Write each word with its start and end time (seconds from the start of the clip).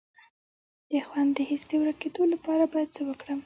د 0.91 0.93
خوند 1.07 1.29
د 1.37 1.39
حس 1.49 1.63
د 1.69 1.71
ورکیدو 1.83 2.23
لپاره 2.33 2.63
باید 2.73 2.89
څه 2.95 3.01
وکړم؟ 3.07 3.39